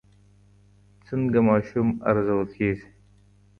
[1.05, 2.87] څنګه ماشوم ارزول کېږي؟